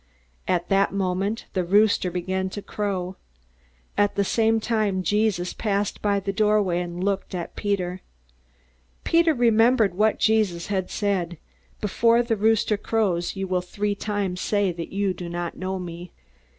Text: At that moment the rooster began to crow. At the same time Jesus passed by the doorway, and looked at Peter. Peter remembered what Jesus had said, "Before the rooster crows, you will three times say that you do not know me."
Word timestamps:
At 0.47 0.67
that 0.69 0.91
moment 0.91 1.45
the 1.53 1.63
rooster 1.63 2.09
began 2.09 2.49
to 2.57 2.63
crow. 2.63 3.17
At 3.95 4.15
the 4.15 4.23
same 4.23 4.59
time 4.59 5.03
Jesus 5.03 5.53
passed 5.53 6.01
by 6.01 6.19
the 6.19 6.33
doorway, 6.33 6.79
and 6.81 7.03
looked 7.03 7.35
at 7.35 7.55
Peter. 7.55 8.01
Peter 9.03 9.35
remembered 9.35 9.93
what 9.93 10.17
Jesus 10.17 10.65
had 10.73 10.89
said, 10.89 11.37
"Before 11.81 12.23
the 12.23 12.35
rooster 12.35 12.77
crows, 12.77 13.35
you 13.35 13.45
will 13.45 13.61
three 13.61 13.93
times 13.93 14.41
say 14.41 14.71
that 14.71 14.91
you 14.91 15.13
do 15.13 15.29
not 15.29 15.55
know 15.55 15.77
me." 15.77 16.11